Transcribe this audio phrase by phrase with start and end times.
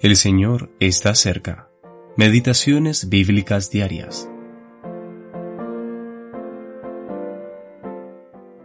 [0.00, 1.70] El Señor está cerca.
[2.16, 4.28] Meditaciones bíblicas diarias.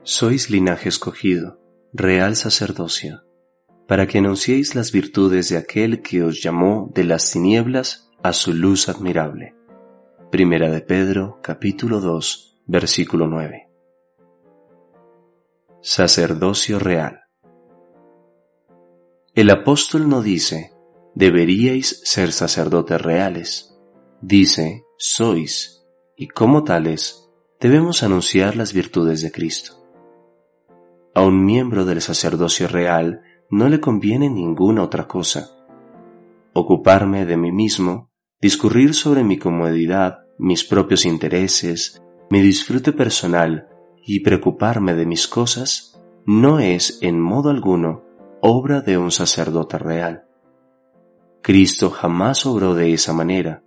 [0.01, 1.61] Sois linaje escogido,
[1.93, 3.23] real sacerdocio,
[3.87, 8.51] para que anunciéis las virtudes de aquel que os llamó de las tinieblas a su
[8.53, 9.55] luz admirable.
[10.31, 13.69] Primera de Pedro, capítulo 2, versículo 9.
[15.81, 17.21] Sacerdocio real.
[19.35, 20.73] El apóstol no dice,
[21.19, 23.77] deberíais ser sacerdotes reales.
[24.21, 25.83] Dice, sois,
[26.15, 29.73] y como tales, debemos anunciar las virtudes de Cristo.
[31.13, 35.49] A un miembro del sacerdocio real no le conviene ninguna otra cosa.
[36.53, 38.09] Ocuparme de mí mismo,
[38.39, 43.67] discurrir sobre mi comodidad, mis propios intereses, mi disfrute personal
[44.05, 48.05] y preocuparme de mis cosas, no es en modo alguno
[48.41, 50.28] obra de un sacerdote real.
[51.41, 53.63] Cristo jamás obró de esa manera,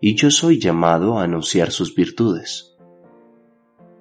[0.00, 2.76] y yo soy llamado a anunciar sus virtudes.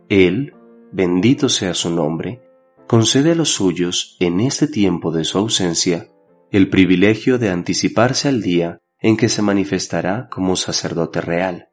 [0.09, 0.53] Él,
[0.91, 2.41] bendito sea su nombre,
[2.87, 6.09] concede a los suyos, en este tiempo de su ausencia,
[6.51, 11.69] el privilegio de anticiparse al día en que se manifestará como sacerdote real,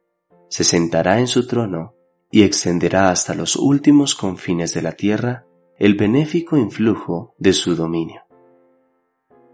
[0.49, 1.95] se sentará en su trono
[2.31, 5.45] y extenderá hasta los últimos confines de la tierra
[5.77, 8.21] el benéfico influjo de su dominio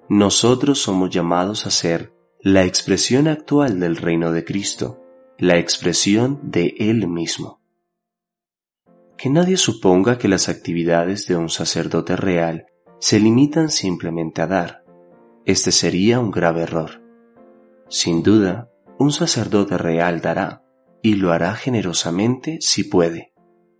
[0.09, 5.03] nosotros somos llamados a ser la expresión actual del reino de Cristo,
[5.37, 7.59] la expresión de Él mismo.
[9.17, 12.67] Que nadie suponga que las actividades de un sacerdote real
[12.99, 14.85] se limitan simplemente a dar.
[15.45, 17.01] Este sería un grave error.
[17.89, 20.63] Sin duda, un sacerdote real dará,
[21.01, 23.33] y lo hará generosamente si puede,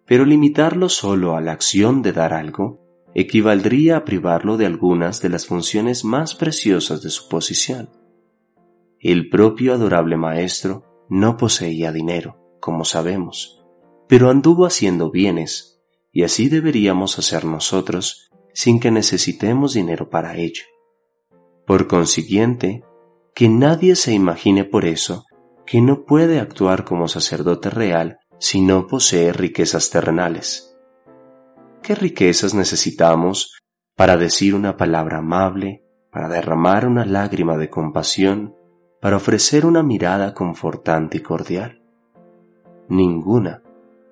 [0.06, 2.87] pero limitarlo solo a la acción de dar algo
[3.18, 7.90] equivaldría a privarlo de algunas de las funciones más preciosas de su posición.
[9.00, 13.66] El propio adorable Maestro no poseía dinero, como sabemos,
[14.08, 15.82] pero anduvo haciendo bienes,
[16.12, 20.66] y así deberíamos hacer nosotros sin que necesitemos dinero para ello.
[21.66, 22.84] Por consiguiente,
[23.34, 25.26] que nadie se imagine por eso
[25.66, 30.67] que no puede actuar como sacerdote real si no posee riquezas terrenales
[31.88, 33.62] ¿Qué riquezas necesitamos
[33.96, 38.54] para decir una palabra amable, para derramar una lágrima de compasión,
[39.00, 41.82] para ofrecer una mirada confortante y cordial?
[42.90, 43.64] Ninguna,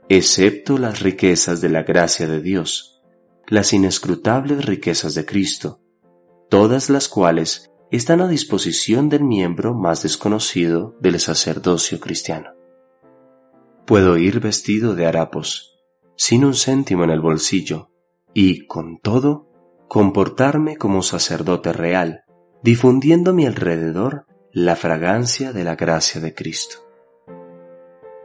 [0.07, 3.03] excepto las riquezas de la gracia de Dios,
[3.45, 5.81] las inescrutables riquezas de Cristo,
[6.49, 12.51] todas las cuales están a disposición del miembro más desconocido del sacerdocio cristiano.
[13.85, 15.74] Puedo ir vestido de harapos,
[16.15, 17.91] sin un céntimo en el bolsillo,
[18.33, 19.47] y, con todo,
[19.87, 22.23] comportarme como sacerdote real,
[22.63, 26.77] difundiendo a mi alrededor la fragancia de la gracia de Cristo.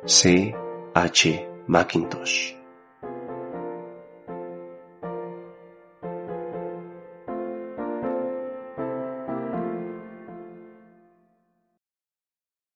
[0.05, 0.55] C.
[0.95, 1.49] H.
[1.67, 2.60] Mackintosh